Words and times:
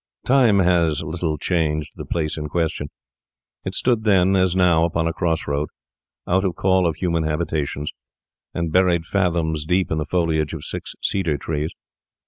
Time 0.25 0.57
has 0.57 1.03
little 1.03 1.37
changed 1.37 1.91
the 1.95 2.07
place 2.07 2.35
in 2.35 2.49
question. 2.49 2.89
It 3.63 3.75
stood 3.75 4.03
then, 4.03 4.35
as 4.35 4.55
now, 4.55 4.83
upon 4.83 5.05
a 5.07 5.13
cross 5.13 5.45
road, 5.45 5.69
out 6.25 6.43
of 6.43 6.55
call 6.55 6.87
of 6.87 6.95
human 6.95 7.21
habitations, 7.21 7.91
and 8.51 8.71
buried 8.71 9.05
fathom 9.05 9.53
deep 9.67 9.91
in 9.91 9.99
the 9.99 10.05
foliage 10.07 10.53
of 10.53 10.65
six 10.65 10.95
cedar 11.03 11.37
trees. 11.37 11.71